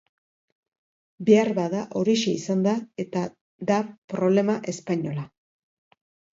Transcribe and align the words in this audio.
Beharbada 1.27 1.83
horixe 2.01 2.33
izan 2.39 2.65
da 2.69 2.75
eta 3.05 3.25
da 3.71 3.79
problema 4.17 4.59
espainola. 4.77 5.31